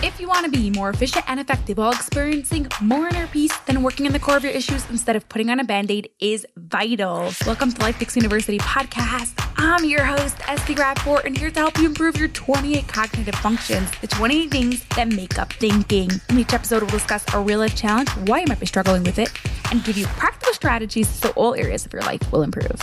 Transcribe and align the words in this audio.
If 0.00 0.20
you 0.20 0.28
want 0.28 0.44
to 0.44 0.50
be 0.50 0.70
more 0.70 0.90
efficient 0.90 1.24
and 1.26 1.40
effective 1.40 1.76
while 1.76 1.90
experiencing 1.90 2.68
more 2.80 3.08
inner 3.08 3.26
peace, 3.26 3.56
then 3.66 3.82
working 3.82 4.06
on 4.06 4.12
the 4.12 4.20
core 4.20 4.36
of 4.36 4.44
your 4.44 4.52
issues 4.52 4.88
instead 4.90 5.16
of 5.16 5.28
putting 5.28 5.50
on 5.50 5.58
a 5.58 5.64
band 5.64 5.90
aid 5.90 6.08
is 6.20 6.46
vital. 6.56 7.32
Welcome 7.44 7.72
to 7.72 7.80
Lifepix 7.80 8.14
University 8.14 8.58
podcast. 8.58 9.32
I'm 9.56 9.84
your 9.84 10.04
host, 10.04 10.36
Esty 10.46 10.76
Rapport, 10.76 11.22
and 11.26 11.36
here 11.36 11.50
to 11.50 11.58
help 11.58 11.78
you 11.78 11.86
improve 11.86 12.16
your 12.16 12.28
28 12.28 12.86
cognitive 12.86 13.34
functions, 13.34 13.90
the 14.00 14.06
28 14.06 14.50
things 14.52 14.84
that 14.94 15.08
make 15.08 15.36
up 15.36 15.52
thinking. 15.54 16.10
In 16.28 16.38
each 16.38 16.52
episode, 16.52 16.82
we'll 16.82 16.92
discuss 16.92 17.24
a 17.34 17.40
real 17.40 17.58
life 17.58 17.74
challenge, 17.74 18.08
why 18.28 18.38
you 18.38 18.46
might 18.46 18.60
be 18.60 18.66
struggling 18.66 19.02
with 19.02 19.18
it, 19.18 19.32
and 19.72 19.82
give 19.82 19.98
you 19.98 20.06
practical 20.06 20.54
strategies 20.54 21.08
so 21.08 21.30
all 21.30 21.56
areas 21.56 21.84
of 21.84 21.92
your 21.92 22.02
life 22.02 22.22
will 22.30 22.42
improve. 22.42 22.80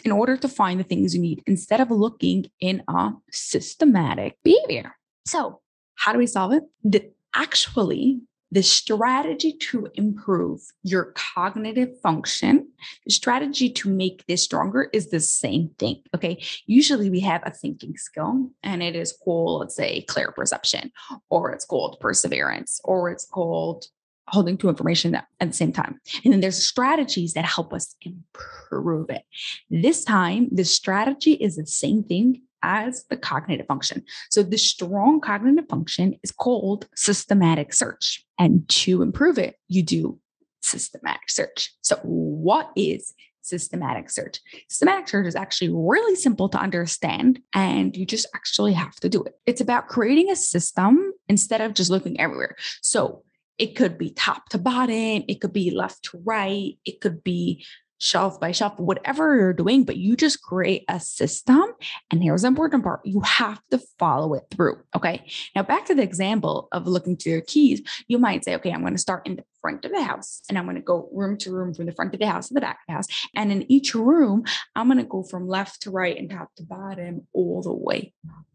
in 0.06 0.12
order 0.12 0.38
to 0.38 0.48
find 0.48 0.80
the 0.80 0.86
things 0.86 1.14
you 1.14 1.22
need 1.22 1.44
instead 1.46 1.82
of 1.82 1.92
looking 1.92 2.50
in 2.62 2.82
a 2.88 3.12
systematic 3.30 4.38
behavior. 4.42 4.96
So, 5.26 5.60
how 5.96 6.14
do 6.14 6.18
we 6.18 6.28
solve 6.28 6.54
it? 6.54 6.64
The, 6.84 7.12
actually, 7.36 8.22
the 8.52 8.64
strategy 8.64 9.52
to 9.52 9.90
improve 9.96 10.62
your 10.84 11.14
cognitive 11.14 12.00
function, 12.02 12.65
the 13.06 13.12
strategy 13.12 13.70
to 13.70 13.90
make 13.90 14.26
this 14.28 14.44
stronger 14.44 14.90
is 14.94 15.10
the 15.10 15.20
same 15.20 15.70
thing. 15.80 16.02
Okay. 16.16 16.44
Usually 16.66 17.10
we 17.10 17.20
have 17.22 17.42
a 17.46 17.52
thinking 17.52 17.98
skill 17.98 18.52
and 18.64 18.84
it 18.84 18.96
is 18.96 19.12
called, 19.12 19.62
let's 19.62 19.76
say, 19.76 20.02
clear 20.04 20.32
perception, 20.32 20.92
or 21.30 21.52
it's 21.52 21.66
called 21.66 21.98
perseverance, 22.00 22.82
or 22.84 23.10
it's 23.10 23.26
called 23.26 23.86
holding 24.28 24.58
to 24.58 24.70
information 24.70 25.16
at 25.16 25.28
the 25.40 25.54
same 25.54 25.72
time. 25.72 26.00
And 26.24 26.34
then 26.34 26.42
there's 26.42 26.66
strategies 26.66 27.34
that 27.34 27.46
help 27.46 27.74
us 27.74 27.96
improve 28.02 29.10
it. 29.10 29.22
This 29.70 30.04
time, 30.04 30.50
the 30.52 30.66
strategy 30.66 31.34
is 31.34 31.56
the 31.58 31.68
same 31.68 32.04
thing 32.04 32.42
as 32.64 33.06
the 33.12 33.18
cognitive 33.18 33.68
function. 33.68 34.04
So 34.32 34.42
the 34.42 34.58
strong 34.58 35.22
cognitive 35.22 35.70
function 35.70 36.16
is 36.24 36.32
called 36.32 36.88
systematic 36.96 37.74
search. 37.74 38.26
And 38.40 38.68
to 38.70 39.04
improve 39.04 39.38
it, 39.38 39.58
you 39.68 39.84
do 39.84 40.20
systematic 40.66 41.30
search. 41.30 41.74
So 41.82 41.98
what 42.04 42.72
is 42.76 43.14
systematic 43.42 44.10
search? 44.10 44.40
Systematic 44.70 45.08
search 45.08 45.28
is 45.28 45.36
actually 45.36 45.72
really 45.74 46.16
simple 46.16 46.50
to 46.50 46.58
understand 46.58 47.40
and 47.54 47.96
you 47.96 48.06
just 48.06 48.28
actually 48.36 48.74
have 48.74 48.96
to 48.98 49.10
do 49.10 49.24
it. 49.24 49.34
It's 49.46 49.62
about 49.62 49.88
creating 49.88 50.32
a 50.32 50.36
system 50.36 51.14
instead 51.30 51.62
of 51.62 51.74
just 51.74 51.92
looking 51.92 52.20
everywhere. 52.20 52.56
So 52.82 53.24
it 53.58 53.76
could 53.76 53.98
be 53.98 54.10
top 54.10 54.50
to 54.50 54.58
bottom, 54.58 55.24
it 55.28 55.40
could 55.40 55.54
be 55.54 55.72
left 55.72 56.04
to 56.06 56.22
right, 56.26 56.74
it 56.84 57.00
could 57.00 57.24
be 57.24 57.66
shelf 58.00 58.40
by 58.40 58.52
shelf, 58.52 58.78
whatever 58.78 59.36
you're 59.36 59.54
doing, 59.54 59.84
but 59.84 59.98
you 59.98 60.16
just 60.16 60.42
create 60.42 60.84
a 60.90 61.00
system. 61.00 61.64
And 62.12 62.22
here's 62.22 62.42
the 62.42 62.50
important 62.50 62.84
part 62.84 63.02
you 63.06 63.22
have 63.22 63.62
to 63.72 63.80
follow 63.98 64.34
it 64.34 64.44
through. 64.52 64.82
Okay. 64.96 65.26
Now, 65.56 65.64
back 65.64 65.86
to 65.86 65.96
the 65.96 66.04
example 66.04 66.68
of 66.72 66.88
looking 66.88 67.18
to 67.18 67.30
your 67.30 67.42
keys, 67.42 67.82
you 68.08 68.18
might 68.18 68.44
say, 68.44 68.56
okay, 68.56 68.72
I'm 68.72 68.82
going 68.82 68.94
to 68.94 69.00
start 69.00 69.26
in 69.26 69.38
the 69.38 69.44
front 69.66 69.84
of 69.84 69.92
the 69.92 70.04
house 70.04 70.44
and 70.48 70.60
I'm 70.60 70.66
going 70.66 70.76
to 70.76 70.82
go 70.82 71.10
room 71.12 71.38
to 71.40 71.52
room 71.52 71.74
from 71.74 71.88
the 71.88 71.92
front 71.92 72.14
of 72.14 72.20
the 72.20 72.28
house 72.28 72.50
to 72.50 72.54
the 72.54 72.62
back 72.62 72.76
of 72.76 72.86
the 72.88 72.94
house. 72.94 73.08
And 73.36 73.52
in 73.52 73.72
each 73.72 73.96
room, 73.96 74.44
I'm 74.76 74.88
going 74.88 75.00
to 75.00 75.04
go 75.04 75.24
from 75.24 75.48
left 75.48 75.82
to 75.82 75.90
right 75.90 76.16
and 76.16 76.30
top 76.30 76.54
to 76.58 76.64
bottom 76.64 77.26
all 77.34 77.64
the 77.64 77.74
way 77.74 78.14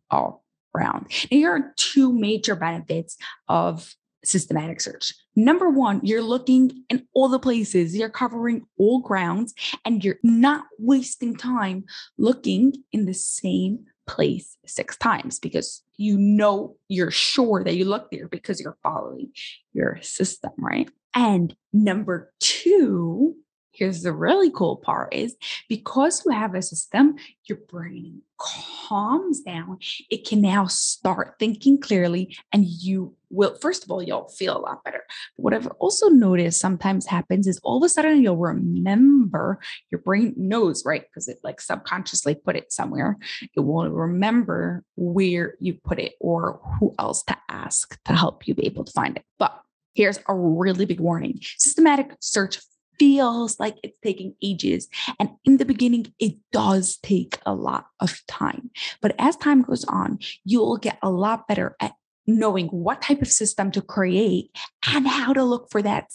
all 0.09 0.45
around. 0.73 1.09
Now, 1.09 1.17
here 1.31 1.51
are 1.51 1.73
two 1.77 2.13
major 2.13 2.55
benefits 2.55 3.17
of 3.49 3.93
systematic 4.25 4.81
search. 4.81 5.13
Number 5.35 5.69
one, 5.69 6.01
you're 6.05 6.23
looking 6.23 6.85
in 6.91 7.09
all 7.13 7.29
the 7.29 7.41
places, 7.41 7.97
you're 7.97 8.09
covering 8.09 8.67
all 8.79 9.01
grounds, 9.01 9.53
and 9.85 10.05
you're 10.05 10.21
not 10.23 10.65
wasting 10.79 11.35
time 11.35 11.87
looking 12.19 12.75
in 12.93 13.07
the 13.07 13.15
same 13.15 13.87
place 14.07 14.57
six 14.65 14.97
times 14.97 15.41
because 15.41 15.83
you 15.97 16.17
know 16.19 16.77
you're 16.89 17.11
sure 17.11 17.65
that 17.65 17.77
you 17.77 17.85
look 17.85 18.11
there 18.13 18.29
because 18.29 18.61
you're 18.61 18.79
following 18.83 19.33
your 19.73 19.99
system, 20.03 20.53
right? 20.59 20.89
And 21.15 21.55
number 21.73 22.33
two, 22.41 23.37
here's 23.73 24.03
the 24.03 24.13
really 24.13 24.51
cool 24.51 24.77
part 24.77 25.15
is 25.15 25.37
because 25.69 26.23
you 26.25 26.33
have 26.33 26.55
a 26.55 26.63
system, 26.63 27.17
your 27.45 27.59
brain 27.69 28.23
calms 28.39 29.41
down. 29.41 29.79
It 30.11 30.27
can 30.27 30.41
now 30.41 30.67
start 30.67 31.37
thinking 31.39 31.81
clearly, 31.81 32.37
and 32.53 32.65
you 32.65 33.15
will, 33.31 33.55
first 33.57 33.85
of 33.85 33.91
all, 33.91 34.03
you'll 34.03 34.29
feel 34.29 34.57
a 34.57 34.61
lot 34.61 34.85
better. 34.85 35.03
But 35.37 35.43
what 35.43 35.55
I've 35.55 35.67
also 35.79 36.09
noticed 36.09 36.61
sometimes 36.61 37.07
happens 37.07 37.47
is 37.47 37.61
all 37.63 37.79
of 37.79 37.87
a 37.87 37.89
sudden 37.89 38.23
you'll 38.23 38.37
remember, 38.37 39.61
your 39.91 40.01
brain 40.01 40.35
knows, 40.37 40.85
right? 40.85 41.03
Because 41.03 41.29
it 41.29 41.39
like 41.43 41.61
subconsciously 41.61 42.35
put 42.35 42.57
it 42.57 42.73
somewhere. 42.73 43.17
It 43.55 43.61
will 43.61 43.89
remember 43.91 44.85
where 44.97 45.55
you 45.61 45.75
put 45.75 45.99
it 45.99 46.15
or 46.21 46.61
who 46.79 46.95
else 46.99 47.23
to 47.25 47.37
ask 47.49 47.99
to 48.05 48.15
help 48.15 48.47
you 48.47 48.55
be 48.55 48.67
able 48.67 48.85
to 48.85 48.93
find 48.93 49.17
it. 49.17 49.25
But 49.39 49.61
Here's 49.95 50.19
a 50.29 50.35
really 50.35 50.85
big 50.85 51.01
warning. 51.01 51.41
Systematic 51.59 52.17
search 52.21 52.59
feels 52.99 53.59
like 53.59 53.77
it's 53.83 53.99
taking 54.05 54.35
ages. 54.43 54.89
And 55.19 55.31
in 55.45 55.57
the 55.57 55.65
beginning, 55.65 56.13
it 56.19 56.35
does 56.53 56.99
take 57.03 57.39
a 57.47 57.55
lot 57.55 57.87
of 57.99 58.21
time. 58.29 58.71
But 59.01 59.15
as 59.19 59.37
time 59.37 59.63
goes 59.63 59.85
on, 59.87 60.19
you'll 60.45 60.77
get 60.77 60.99
a 61.03 61.11
lot 61.11 61.49
better 61.49 61.77
at 61.81 61.93
knowing 62.27 62.67
what 62.69 63.03
type 63.03 63.23
of 63.23 63.29
system 63.29 63.71
to 63.73 63.81
create 63.81 64.51
and 64.87 65.09
how 65.09 65.33
to 65.33 65.43
look 65.43 65.71
for 65.71 65.83
that, 65.83 66.11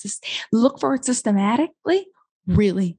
look 0.51 0.79
for 0.79 0.93
it 0.93 1.03
systematically, 1.03 2.05
really 2.47 2.97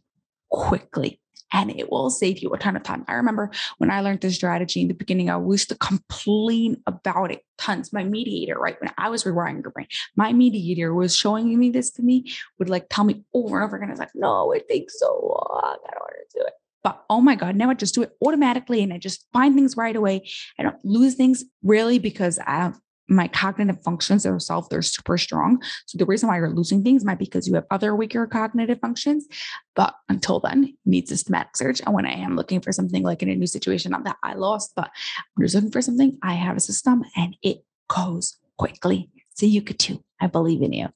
quickly 0.50 1.20
and 1.53 1.71
it 1.71 1.91
will 1.91 2.11
save 2.11 2.39
you 2.39 2.51
a 2.51 2.59
ton 2.59 2.77
of 2.77 2.83
time. 2.83 3.05
I 3.09 3.15
remember 3.15 3.51
when 3.79 3.91
I 3.91 4.01
learned 4.01 4.21
this 4.21 4.35
strategy 4.35 4.81
in 4.81 4.89
the 4.89 4.95
beginning, 4.95 5.31
I 5.31 5.39
used 5.39 5.69
to 5.69 5.77
complain 5.77 6.83
about 6.87 7.31
it 7.31 7.43
tons. 7.59 7.93
My 7.93 8.05
mediator, 8.05 8.59
right? 8.59 8.81
When 8.81 8.93
I 8.99 9.09
was 9.09 9.25
rewiring 9.25 9.63
your 9.63 9.71
brain, 9.71 9.87
my 10.17 10.33
mediator 10.33 10.95
was 10.95 11.17
showing 11.17 11.59
me 11.59 11.71
this 11.71 11.91
to 11.93 12.03
me, 12.03 12.33
would 12.59 12.69
like 12.69 12.87
tell 12.91 13.05
me 13.05 13.25
over 13.33 13.57
and 13.57 13.65
over 13.65 13.77
again. 13.77 13.89
I 13.89 13.93
was 13.93 14.01
like, 14.01 14.15
no, 14.15 14.53
it 14.53 14.69
takes 14.69 14.99
so 14.99 15.07
long. 15.07 15.77
I 15.87 15.91
don't 15.93 16.01
want 16.01 16.31
to 16.31 16.39
do 16.39 16.45
it. 16.45 16.53
But 16.83 17.05
oh 17.11 17.21
my 17.21 17.35
God, 17.35 17.57
now 17.57 17.69
I 17.69 17.75
just 17.75 17.95
do 17.97 18.03
it 18.03 18.13
automatically 18.25 18.81
and 18.83 18.93
I 18.93 18.99
just 18.99 19.27
find 19.33 19.55
things 19.55 19.77
right 19.77 19.97
away. 19.97 20.29
I 20.59 20.63
don't 20.63 20.77
lose 20.85 21.15
things 21.15 21.45
really 21.65 21.99
because 21.99 22.39
I 22.39 22.73
my 23.08 23.29
cognitive 23.29 23.82
functions 23.82 24.25
themselves 24.25 24.69
they're 24.69 24.82
super 24.82 25.17
strong. 25.17 25.62
So 25.87 25.99
the 25.99 26.06
reason 26.06 26.29
why 26.29 26.37
you're 26.38 26.50
losing 26.50 26.82
things 26.82 27.05
might 27.05 27.19
be 27.19 27.25
because 27.25 27.47
you 27.47 27.55
have 27.55 27.67
other 27.70 27.94
weaker 27.94 28.26
cognitive 28.26 28.81
functions. 28.81 29.26
But 29.75 29.94
until 30.08 30.41
then 30.41 30.76
need 30.85 31.08
systematic 31.08 31.56
search. 31.56 31.81
And 31.85 31.94
when 31.94 32.06
i 32.06 32.12
am 32.12 32.37
looking 32.37 32.61
for 32.61 32.73
something 32.73 33.03
like 33.03 33.23
in 33.23 33.29
a 33.29 33.37
new 33.37 33.47
situation 33.47 33.93
not 33.93 34.05
that 34.05 34.17
i 34.23 34.35
lost 34.35 34.73
but 34.75 34.91
i'm 35.37 35.43
just 35.43 35.55
looking 35.55 35.70
for 35.70 35.82
something 35.82 36.19
i 36.23 36.35
have 36.35 36.56
a 36.56 36.61
system 36.61 37.05
and 37.17 37.37
it 37.43 37.62
goes 37.88 38.38
quickly. 38.56 39.11
So 39.35 39.47
you 39.47 39.62
could 39.62 39.79
too. 39.79 40.02
I 40.20 40.26
believe 40.26 40.62
in 40.62 40.73
you. 40.73 40.88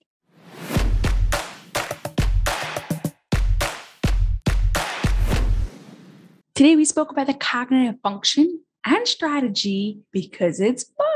Today, 6.55 6.77
we 6.77 6.85
spoke 6.85 7.11
about 7.11 7.27
the 7.27 7.35
cognitive 7.35 8.01
function 8.03 8.61
and 8.85 9.09
strategy 9.09 10.01
because 10.13 10.61
it's 10.61 10.85
both 10.85 11.07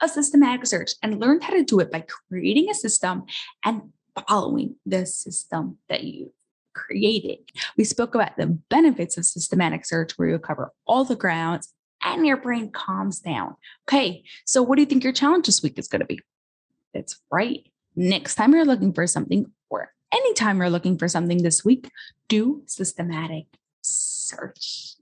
a 0.00 0.08
systematic 0.08 0.66
search 0.66 0.92
and 1.02 1.20
learned 1.20 1.44
how 1.44 1.52
to 1.52 1.64
do 1.64 1.80
it 1.80 1.90
by 1.90 2.04
creating 2.28 2.70
a 2.70 2.74
system 2.74 3.24
and 3.64 3.82
following 4.28 4.76
the 4.86 5.06
system 5.06 5.78
that 5.88 6.04
you 6.04 6.32
created. 6.72 7.38
We 7.76 7.84
spoke 7.84 8.14
about 8.14 8.36
the 8.36 8.46
benefits 8.46 9.16
of 9.16 9.24
systematic 9.24 9.84
search 9.84 10.12
where 10.12 10.28
you 10.28 10.38
cover 10.38 10.72
all 10.86 11.04
the 11.04 11.16
grounds 11.16 11.72
and 12.02 12.26
your 12.26 12.36
brain 12.36 12.70
calms 12.70 13.20
down. 13.20 13.56
Okay, 13.88 14.24
so 14.44 14.62
what 14.62 14.76
do 14.76 14.82
you 14.82 14.86
think 14.86 15.04
your 15.04 15.12
challenge 15.12 15.46
this 15.46 15.62
week 15.62 15.78
is 15.78 15.88
going 15.88 16.00
to 16.00 16.06
be? 16.06 16.20
That's 16.94 17.20
right. 17.30 17.66
Next 17.96 18.36
time 18.36 18.54
you're 18.54 18.64
looking 18.64 18.92
for 18.92 19.06
something, 19.06 19.52
or 19.68 19.92
anytime 20.12 20.58
you're 20.58 20.70
looking 20.70 20.96
for 20.96 21.08
something 21.08 21.42
this 21.42 21.64
week, 21.64 21.90
do 22.28 22.62
systematic 22.66 23.46
search. 23.82 24.94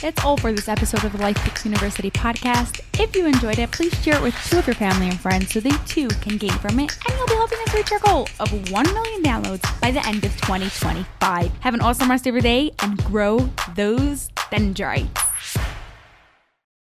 That's 0.00 0.22
all 0.24 0.36
for 0.36 0.52
this 0.52 0.68
episode 0.68 1.04
of 1.04 1.12
the 1.12 1.18
Life 1.18 1.64
University 1.64 2.10
podcast. 2.10 2.80
If 3.00 3.16
you 3.16 3.26
enjoyed 3.26 3.58
it, 3.58 3.70
please 3.72 3.94
share 4.02 4.16
it 4.16 4.22
with 4.22 4.34
two 4.48 4.58
of 4.58 4.66
your 4.66 4.74
family 4.74 5.08
and 5.08 5.18
friends 5.18 5.52
so 5.52 5.60
they 5.60 5.70
too 5.86 6.08
can 6.08 6.36
gain 6.36 6.52
from 6.52 6.78
it, 6.78 6.96
and 7.08 7.16
you'll 7.16 7.26
be 7.26 7.34
helping 7.34 7.58
us 7.66 7.74
reach 7.74 7.92
our 7.92 7.98
goal 8.00 8.28
of 8.38 8.70
1 8.70 8.94
million 8.94 9.22
downloads 9.22 9.80
by 9.80 9.90
the 9.90 10.06
end 10.06 10.24
of 10.24 10.32
2025. 10.42 11.50
Have 11.60 11.74
an 11.74 11.80
awesome 11.80 12.10
rest 12.10 12.26
of 12.26 12.34
your 12.34 12.42
day 12.42 12.70
and 12.80 13.02
grow 13.04 13.48
those 13.74 14.28
dendrites. 14.50 15.25